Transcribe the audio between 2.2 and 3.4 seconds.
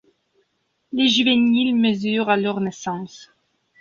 à leur naissance.